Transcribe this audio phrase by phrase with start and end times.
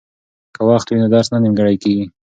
[0.55, 2.05] که وخت وي نو درس نه نیمګړی کیږي.